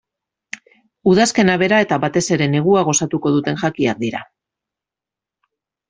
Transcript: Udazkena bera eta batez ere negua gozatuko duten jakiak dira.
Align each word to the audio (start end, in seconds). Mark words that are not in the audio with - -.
Udazkena 1.11 1.57
bera 1.63 1.83
eta 1.85 2.01
batez 2.05 2.23
ere 2.37 2.49
negua 2.55 2.83
gozatuko 2.91 3.35
duten 3.37 3.63
jakiak 3.67 4.05
dira. 4.05 4.27